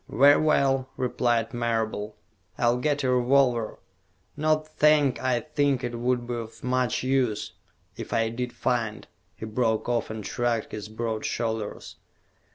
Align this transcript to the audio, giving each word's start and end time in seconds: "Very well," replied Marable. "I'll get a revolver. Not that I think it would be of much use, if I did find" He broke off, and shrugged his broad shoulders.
"Very 0.09 0.41
well," 0.41 0.89
replied 0.97 1.53
Marable. 1.53 2.15
"I'll 2.57 2.77
get 2.77 3.03
a 3.03 3.11
revolver. 3.11 3.77
Not 4.35 4.79
that 4.79 5.19
I 5.21 5.41
think 5.41 5.83
it 5.83 5.93
would 5.99 6.25
be 6.25 6.33
of 6.33 6.63
much 6.63 7.03
use, 7.03 7.53
if 7.95 8.11
I 8.11 8.29
did 8.29 8.51
find" 8.51 9.05
He 9.35 9.45
broke 9.45 9.87
off, 9.87 10.09
and 10.09 10.25
shrugged 10.25 10.71
his 10.71 10.89
broad 10.89 11.23
shoulders. 11.23 11.97